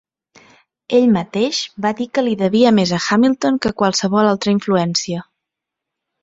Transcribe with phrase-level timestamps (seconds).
[0.99, 5.23] Ell mateix va dir que li devia més a Hamilton que a qualsevol altra influència.